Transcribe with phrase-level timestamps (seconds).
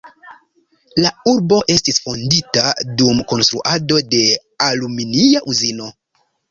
[1.05, 2.65] La urbo estis fondita
[3.03, 4.27] dum konstruado de
[4.71, 5.97] aluminia uzino.